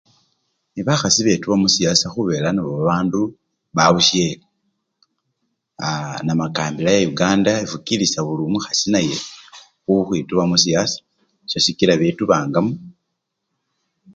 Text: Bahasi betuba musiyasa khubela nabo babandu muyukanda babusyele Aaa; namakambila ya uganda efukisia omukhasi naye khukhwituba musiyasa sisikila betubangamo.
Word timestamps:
Bahasi 0.87 1.19
betuba 1.27 1.55
musiyasa 1.61 2.05
khubela 2.13 2.49
nabo 2.53 2.69
babandu 2.75 3.21
muyukanda 3.23 3.75
babusyele 3.91 4.45
Aaa; 5.87 6.17
namakambila 6.25 6.89
ya 6.95 7.01
uganda 7.13 7.51
efukisia 7.63 8.19
omukhasi 8.45 8.87
naye 8.93 9.15
khukhwituba 9.83 10.43
musiyasa 10.51 10.97
sisikila 11.49 11.93
betubangamo. 12.01 12.73